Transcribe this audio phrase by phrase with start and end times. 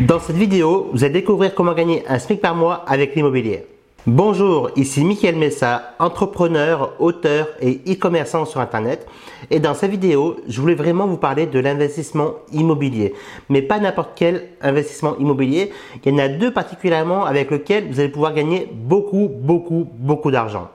[0.00, 3.66] Dans cette vidéo, vous allez découvrir comment gagner un SMIC par mois avec l'immobilier.
[4.06, 9.08] Bonjour, ici Mickaël Messa, entrepreneur, auteur et e-commerçant sur Internet.
[9.50, 13.12] Et dans cette vidéo, je voulais vraiment vous parler de l'investissement immobilier.
[13.48, 15.72] Mais pas n'importe quel investissement immobilier.
[16.04, 20.30] Il y en a deux particulièrement avec lesquels vous allez pouvoir gagner beaucoup, beaucoup, beaucoup
[20.30, 20.68] d'argent.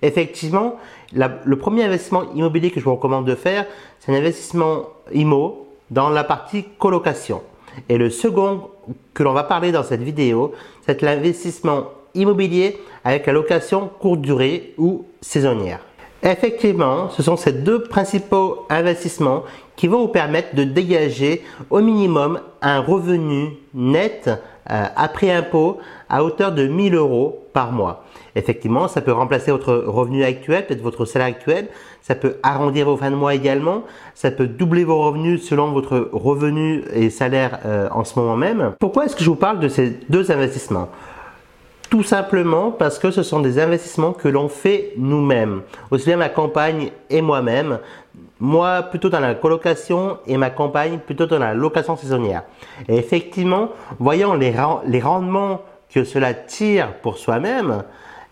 [0.00, 0.76] Effectivement,
[1.12, 3.66] le premier investissement immobilier que je vous recommande de faire,
[3.98, 7.42] c'est un investissement IMO dans la partie colocation.
[7.88, 8.68] Et le second
[9.14, 10.52] que l'on va parler dans cette vidéo,
[10.86, 13.34] c'est l'investissement immobilier avec la
[14.00, 15.80] courte durée ou saisonnière.
[16.22, 19.44] Effectivement, ce sont ces deux principaux investissements
[19.74, 24.28] qui vont vous permettre de dégager au minimum un revenu net
[24.70, 28.04] après impôt à hauteur de 1000 euros par mois.
[28.36, 31.68] Effectivement, ça peut remplacer votre revenu actuel, peut-être votre salaire actuel.
[32.02, 33.82] Ça peut arrondir vos fins de mois également.
[34.14, 38.72] Ça peut doubler vos revenus selon votre revenu et salaire euh, en ce moment même.
[38.78, 40.88] Pourquoi est-ce que je vous parle de ces deux investissements?
[41.90, 45.62] Tout simplement parce que ce sont des investissements que l'on fait nous-mêmes.
[45.90, 47.80] Aussi bien ma compagne et moi-même.
[48.38, 52.44] Moi plutôt dans la colocation et ma compagne plutôt dans la location saisonnière.
[52.88, 54.54] Et effectivement, voyant les,
[54.86, 57.82] les rendements que cela tire pour soi-même,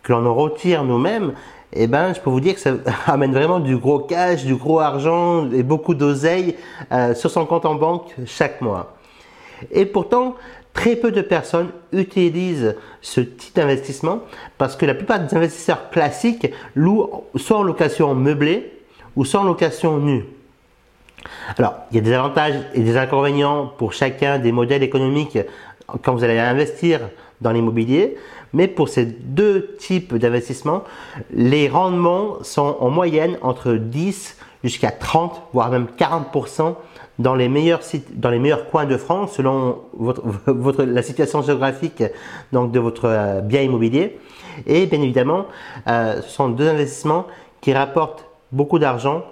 [0.05, 1.33] que l'on en retire nous-mêmes,
[1.73, 2.75] eh ben, je peux vous dire que ça
[3.09, 6.57] amène vraiment du gros cash, du gros argent et beaucoup d'oseille
[6.93, 8.95] euh, sur son compte en banque chaque mois.
[9.73, 10.37] Et pourtant,
[10.79, 14.21] très peu de personnes utilisent ce type d'investissement
[14.59, 18.71] parce que la plupart des investisseurs classiques louent soit en location meublée
[19.17, 20.25] ou soit en location nue.
[21.57, 25.39] Alors, il y a des avantages et des inconvénients pour chacun des modèles économiques
[26.05, 27.01] quand vous allez investir
[27.41, 28.17] dans l'immobilier.
[28.53, 30.85] Mais pour ces deux types d'investissements,
[31.33, 36.77] les rendements sont en moyenne entre 10 jusqu'à 30, voire même 40%
[37.19, 41.43] dans les meilleurs sites, dans les meilleurs coins de France, selon votre, votre, la situation
[41.43, 42.03] géographique
[42.53, 44.19] donc de votre euh, bien immobilier.
[44.67, 45.47] Et bien évidemment,
[45.87, 47.27] euh, ce sont deux investissements
[47.61, 49.25] qui rapportent beaucoup d'argent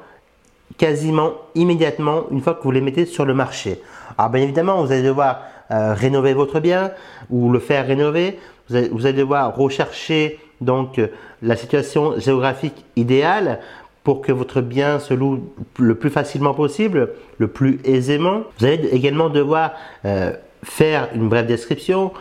[0.79, 3.81] quasiment immédiatement une fois que vous les mettez sur le marché.
[4.19, 6.91] Alors bien évidemment, vous allez devoir euh, rénover votre bien
[7.31, 8.39] ou le faire rénover.
[8.69, 11.01] Vous allez, devoir rechercher donc
[11.41, 13.61] la situation géographique idéale
[14.07, 18.43] pour que votre bien se loue le plus facilement possible, le plus aisément.
[18.57, 19.73] Vous allez également devoir
[20.05, 20.31] euh,
[20.63, 22.13] faire une brève description,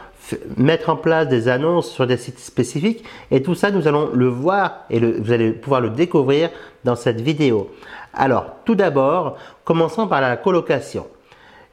[0.57, 4.25] mettre en place des annonces sur des sites spécifiques et tout ça nous allons le
[4.25, 6.50] voir et vous allez pouvoir le découvrir
[6.84, 7.69] dans cette vidéo.
[8.16, 11.06] Alors tout d'abord, commençons par la colocation.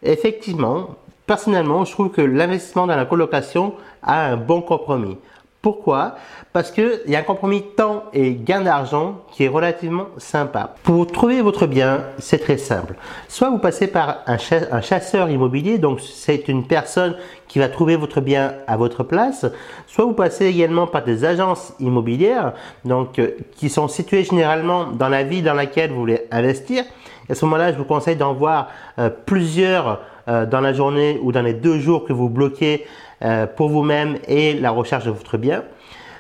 [0.03, 0.91] Effectivement,
[1.27, 5.17] personnellement, je trouve que l'investissement dans la colocation a un bon compromis.
[5.63, 6.17] Pourquoi?
[6.53, 10.75] Parce qu'il y a un compromis temps et gain d'argent qui est relativement sympa.
[10.83, 12.97] Pour trouver votre bien, c'est très simple.
[13.29, 17.15] Soit vous passez par un, chasseur immobilier, donc c'est une personne
[17.47, 19.47] qui va trouver votre bien à votre place.
[19.87, 25.09] Soit vous passez également par des agences immobilières, donc euh, qui sont situées généralement dans
[25.09, 26.83] la ville dans laquelle vous voulez investir.
[27.31, 28.69] À ce moment-là, je vous conseille d'en voir
[28.99, 32.85] euh, plusieurs euh, dans la journée ou dans les deux jours que vous bloquez
[33.23, 35.63] euh, pour vous-même et la recherche de votre bien.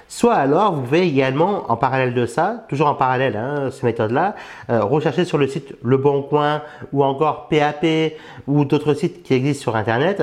[0.08, 4.34] Soit alors, vous pouvez également, en parallèle de ça, toujours en parallèle, hein, ces méthodes-là,
[4.68, 6.60] euh, rechercher sur le site Le Bon Coin
[6.92, 7.86] ou encore PAP
[8.46, 10.22] ou d'autres sites qui existent sur Internet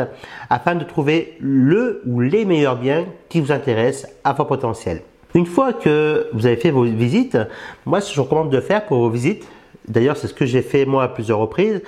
[0.51, 5.01] afin de trouver le ou les meilleurs biens qui vous intéressent à fort potentiel.
[5.33, 7.39] Une fois que vous avez fait vos visites,
[7.87, 9.47] moi, ce que je recommande de faire pour vos visites,
[9.89, 11.81] D'ailleurs, c'est ce que j'ai fait moi à plusieurs reprises.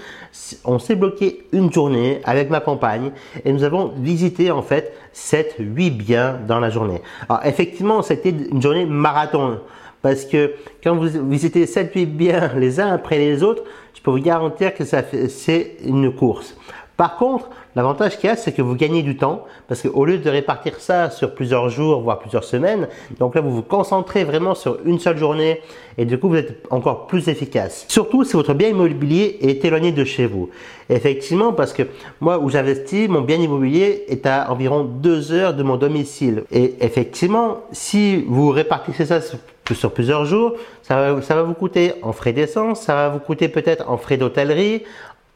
[0.65, 3.11] On s'est bloqué une journée avec ma compagne
[3.45, 7.01] et nous avons visité en fait 7, 8 biens dans la journée.
[7.29, 9.59] Alors effectivement, c'était une journée marathon
[10.01, 13.63] parce que quand vous visitez 7, 8 biens les uns après les autres,
[13.93, 16.57] je peux vous garantir que ça c'est une course.
[16.97, 20.19] Par contre, l'avantage qu'il y a, c'est que vous gagnez du temps, parce qu'au lieu
[20.19, 22.87] de répartir ça sur plusieurs jours, voire plusieurs semaines,
[23.17, 25.61] donc là, vous vous concentrez vraiment sur une seule journée,
[25.97, 27.85] et du coup, vous êtes encore plus efficace.
[27.87, 30.49] Surtout si votre bien immobilier est éloigné de chez vous.
[30.89, 31.83] Effectivement, parce que
[32.19, 36.43] moi, où j'investis, mon bien immobilier est à environ deux heures de mon domicile.
[36.51, 41.93] Et effectivement, si vous répartissez ça sur plusieurs jours, ça va, ça va vous coûter
[42.01, 44.83] en frais d'essence, ça va vous coûter peut-être en frais d'hôtellerie,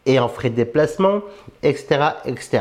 [0.05, 1.21] et en frais de déplacement,
[1.63, 2.59] etc., etc.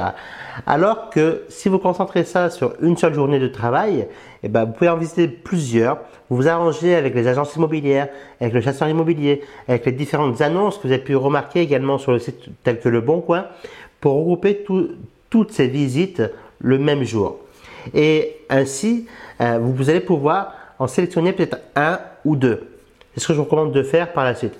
[0.67, 4.06] Alors que si vous concentrez ça sur une seule journée de travail,
[4.43, 5.99] eh ben, vous pouvez en visiter plusieurs.
[6.31, 8.08] Vous vous arrangez avec les agences immobilières,
[8.41, 12.12] avec le chasseur immobilier, avec les différentes annonces que vous avez pu remarquer également sur
[12.12, 13.46] le site tel que Le Bon Coin,
[14.00, 14.64] pour regrouper
[15.31, 16.23] toutes ces visites
[16.61, 17.38] le même jour.
[17.93, 19.06] Et ainsi,
[19.41, 22.69] euh, vous allez pouvoir en sélectionner peut-être un ou deux.
[23.14, 24.55] C'est ce que je vous recommande de faire par la suite.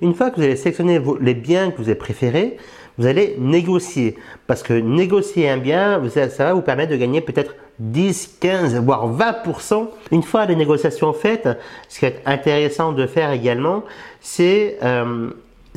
[0.00, 2.56] Une fois que vous avez sélectionné les biens que vous avez préférés,
[2.98, 4.16] vous allez négocier.
[4.46, 9.08] Parce que négocier un bien, ça va vous permettre de gagner peut-être 10, 15, voire
[9.08, 9.88] 20%.
[10.10, 11.48] Une fois les négociations faites,
[11.88, 13.84] ce qui est intéressant de faire également,
[14.20, 15.30] c'est euh,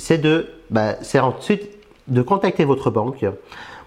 [0.10, 1.70] de, bah, ensuite
[2.08, 3.26] de contacter votre banque.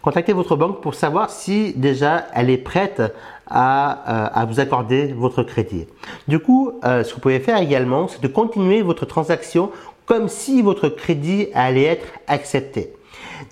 [0.04, 3.02] Contactez votre banque pour savoir si déjà elle est prête
[3.46, 5.86] à, euh, vous accorder votre crédit.
[6.28, 9.70] Du coup, euh, ce que vous pouvez faire également, c'est de continuer votre transaction
[10.06, 12.92] comme si votre crédit allait être accepté.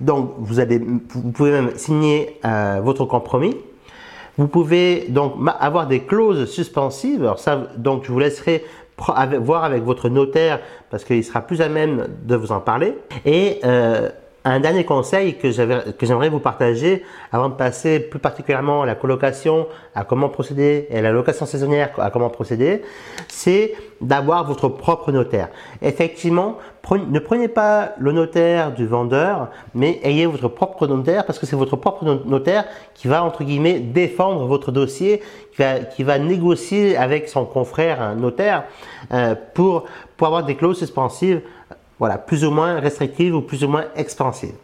[0.00, 3.56] Donc, vous, allez, vous pouvez même signer euh, votre compromis.
[4.38, 7.22] Vous pouvez donc avoir des clauses suspensives.
[7.22, 8.64] Alors ça, donc je vous laisserai
[9.40, 10.60] voir avec votre notaire
[10.90, 12.96] parce qu'il sera plus à même de vous en parler.
[13.26, 14.08] Et euh,
[14.44, 19.68] un dernier conseil que j'aimerais vous partager avant de passer plus particulièrement à la colocation,
[19.94, 22.82] à comment procéder, et à la location saisonnière, à comment procéder,
[23.28, 25.48] c'est d'avoir votre propre notaire.
[25.80, 26.58] Effectivement,
[26.90, 31.56] ne prenez pas le notaire du vendeur, mais ayez votre propre notaire parce que c'est
[31.56, 35.22] votre propre notaire qui va, entre guillemets, défendre votre dossier,
[35.94, 38.64] qui va, négocier avec son confrère notaire
[39.12, 39.84] euh, pour,
[40.16, 41.42] pour avoir des clauses suspensives
[41.98, 44.54] voilà, plus ou moins restrictive ou plus ou moins expansive.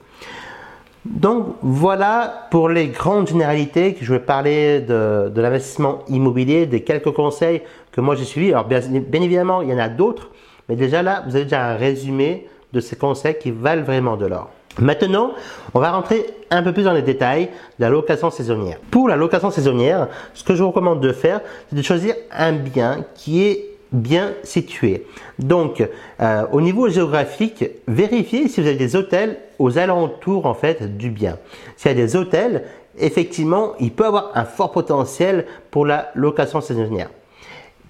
[1.05, 7.13] Donc voilà pour les grandes généralités que je vais parler de, l'investissement immobilier, des quelques
[7.13, 8.53] conseils que moi j'ai suivis.
[8.53, 8.81] Alors bien,
[9.13, 10.31] évidemment, il y en a d'autres,
[10.69, 14.27] mais déjà là, vous avez déjà un résumé de ces conseils qui valent vraiment de
[14.27, 14.51] l'or.
[14.79, 15.33] Maintenant,
[15.75, 18.79] on va rentrer un peu plus dans les détails de la location saisonnière.
[18.91, 22.53] Pour la location saisonnière, ce que je vous recommande de faire, c'est de choisir un
[22.53, 25.07] bien qui est bien situé.
[25.39, 25.87] Donc,
[26.21, 31.11] euh, au niveau géographique, vérifiez si vous avez des hôtels aux alentours en fait du
[31.11, 31.39] bien.
[31.77, 32.65] S'il y a des hôtels,
[32.99, 37.11] effectivement, il peut avoir un fort potentiel pour la location saisonnière.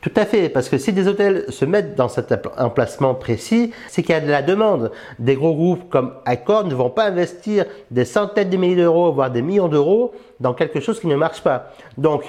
[0.01, 4.03] Tout à fait, parce que si des hôtels se mettent dans cet emplacement précis, c'est
[4.03, 4.93] qu'il y a de la demande.
[5.19, 9.33] Des gros groupes comme Accor ne vont pas investir des centaines de milliers d'euros, voire
[9.33, 11.73] des millions d'euros dans quelque chose qui ne marche pas.
[11.97, 12.23] Donc,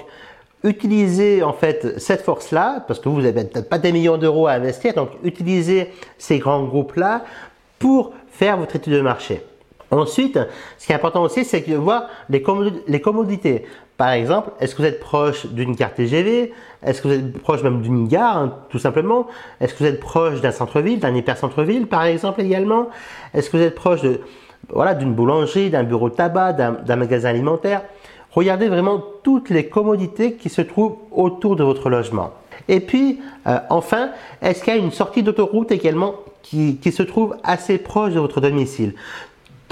[0.64, 4.94] utilisez en fait cette force-là, parce que vous n'avez pas des millions d'euros à investir,
[4.94, 7.24] donc utilisez ces grands groupes-là
[7.78, 9.42] pour faire votre étude de marché.
[9.92, 10.40] Ensuite,
[10.78, 12.42] ce qui est important aussi, c'est de voir les,
[13.02, 13.66] commodités.
[13.98, 16.54] Par exemple, est-ce que vous êtes proche d'une carte TGV
[16.86, 19.28] Est-ce que vous êtes proche même d'une gare, hein, tout simplement?
[19.60, 22.90] Est-ce que vous êtes proche d'un centre-ville, d'un hyper-centre-ville, par exemple, également?
[23.34, 24.22] Est-ce que vous êtes proche de,
[24.70, 27.82] voilà, d'une boulangerie, d'un bureau de tabac, d'un magasin alimentaire?
[28.32, 32.32] Regardez vraiment toutes les commodités qui se trouvent autour de votre logement.
[32.68, 34.12] Et puis, euh, enfin,
[34.42, 38.42] est-ce qu'il y a une sortie d'autoroute également qui, se trouve assez proche de votre
[38.42, 38.94] domicile?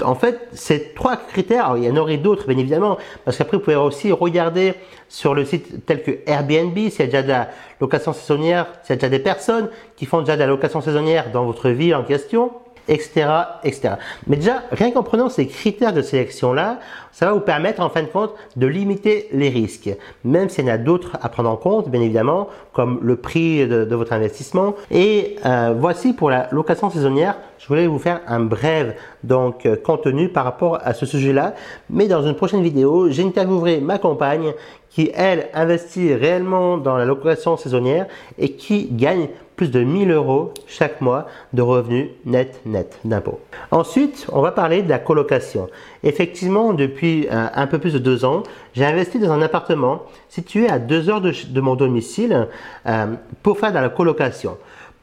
[0.02, 3.64] En fait, ces trois critères, il y en aurait d'autres bien évidemment, parce qu'après vous
[3.64, 4.74] pouvez aussi regarder
[5.08, 7.48] sur le site tel que Airbnb s'il y a déjà de la
[7.80, 11.32] location saisonnière, s'il y a déjà des personnes qui font déjà de la location saisonnière
[11.32, 12.52] dans votre ville en question
[12.88, 13.28] etc.,
[13.64, 13.94] etc.
[14.26, 16.78] Mais déjà, rien qu'en prenant ces critères de sélection-là,
[17.12, 19.90] ça va vous permettre en fin de compte de limiter les risques,
[20.24, 23.66] même s'il y en a d'autres à prendre en compte, bien évidemment, comme le prix
[23.66, 24.74] de, votre investissement.
[24.90, 28.94] Et euh, voici pour la location saisonnière, je voulais vous faire un bref
[29.24, 31.54] donc euh, contenu par rapport à ce sujet-là.
[31.90, 34.52] Mais dans une prochaine vidéo, j'interviewerai ma compagne
[34.88, 38.06] qui, elle, investit réellement dans la location saisonnière
[38.38, 43.40] et qui gagne plus de 1000 euros chaque mois de revenus net net d'impôts.
[43.72, 45.68] Ensuite, on va parler de la colocation.
[46.04, 50.68] Effectivement, depuis euh, un, peu plus de deux ans, j'ai investi dans un appartement situé
[50.70, 52.46] à deux heures de, mon domicile
[52.86, 53.06] euh,
[53.42, 54.56] pour faire de la colocation.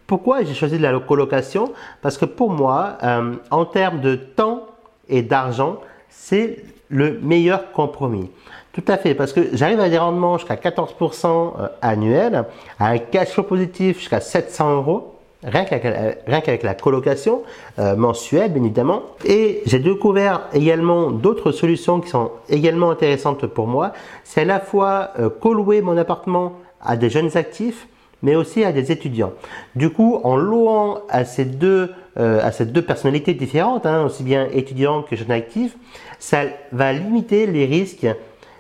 [0.08, 1.74] Pourquoi j'ai choisi de la colocation?
[2.02, 4.68] Parce que pour moi, euh, en termes de temps
[5.10, 8.30] et d'argent, c'est le meilleur compromis.
[8.76, 12.44] Tout à fait, parce que j'arrive à des rendements jusqu'à 14% euh, annuels,
[12.78, 15.16] à un cash flow positif jusqu'à 700 euros,
[15.46, 17.44] rien qu'avec la colocation
[17.80, 19.04] euh, mensuelle, bien évidemment.
[19.24, 23.94] Et j'ai découvert également d'autres solutions qui sont également intéressantes pour moi.
[24.26, 27.88] C'est à la fois euh, co-louer mon appartement à des jeunes actifs,
[28.24, 29.32] mais aussi à des étudiants.
[29.78, 34.48] Du coup, en louant à ces deux, à ces deux personnalités différentes, hein, aussi bien
[34.52, 35.78] étudiants que jeunes actifs,
[36.18, 38.08] ça va limiter les risques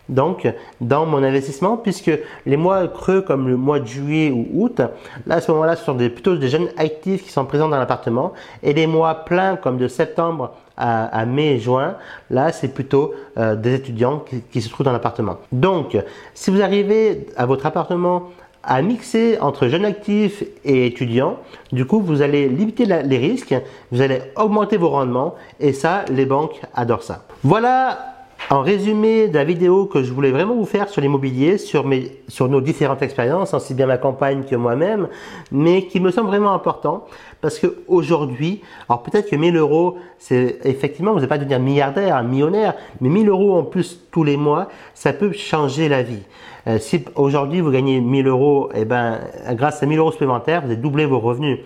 [0.10, 2.12] donc dans mon investissement puisque
[2.46, 4.82] les mois creux comme le mois de juillet ou août,
[5.26, 8.34] là à ce moment-là ce sont plutôt des jeunes actifs qui sont présents dans l'appartement
[8.64, 11.96] et les mois pleins comme de septembre à, mai juin,
[12.30, 15.38] là c'est plutôt euh, des étudiants qui, se trouvent dans l'appartement.
[15.54, 15.98] Donc
[16.34, 18.30] si vous arrivez à votre appartement
[18.66, 21.38] à mixer entre jeunes actifs et étudiants.
[21.72, 23.54] Du coup, vous allez limiter les risques,
[23.92, 27.26] vous allez augmenter vos rendements et ça, les banques adorent ça.
[27.44, 28.15] Voilà
[28.52, 31.84] En résumé de la vidéo que je voulais vraiment vous faire sur l'immobilier, sur,
[32.28, 35.08] sur nos différentes expériences, aussi bien ma campagne que moi-même,
[35.52, 37.06] mais qui me semble vraiment important
[37.42, 42.76] parce qu'aujourd'hui, alors peut-être que 1000 euros, c'est effectivement, vous n'allez pas devenir milliardaire, millionnaire,
[43.02, 46.22] mais 1000 euros en plus tous les mois, ça peut changer la vie.
[46.68, 49.22] Euh, si aujourd'hui vous gagnez 1000 euros, et eh ben,
[49.54, 51.60] grâce à 1000 euros supplémentaires, vous avez doublé vos revenus.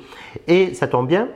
[0.48, 1.28] Et ça tombe bien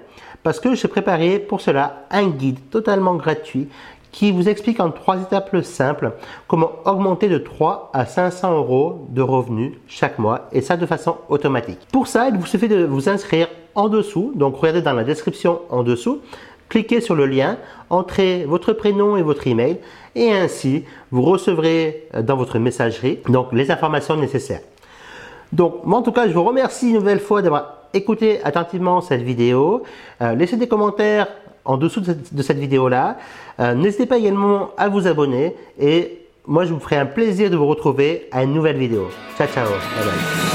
[0.42, 3.70] parce que j'ai préparé pour cela un guide totalement gratuit
[4.14, 6.14] qui vous explique en trois étapes simples
[6.48, 11.18] comment augmenter de 3 à 500 euros de revenus chaque mois et ça de façon
[11.28, 11.80] automatique.
[11.92, 14.32] Pour ça, il vous suffit de vous inscrire en dessous.
[14.36, 16.22] Donc regardez dans la description en dessous,
[16.70, 17.58] cliquez sur le lien,
[17.90, 19.80] entrez votre prénom et votre email
[20.16, 24.62] et ainsi vous recevrez dans votre messagerie donc les informations nécessaires.
[25.52, 29.22] Donc moi en tout cas, je vous remercie une nouvelle fois d'avoir écouté attentivement cette
[29.22, 29.84] vidéo.
[30.22, 31.28] Euh, laissez des commentaires
[31.66, 33.18] en dessous de cette, vidéo-là.
[33.60, 37.56] Euh, n'hésitez pas également à vous abonner et moi je vous ferai un plaisir de
[37.56, 39.10] vous retrouver à une nouvelle vidéo.
[39.38, 39.68] Ciao ciao.
[39.68, 40.53] Bye bye.